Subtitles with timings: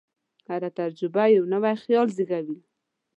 [0.49, 2.57] هره تجربه یو نوی خیال زېږوي.